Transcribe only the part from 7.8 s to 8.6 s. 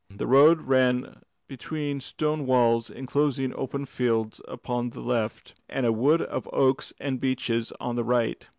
the right.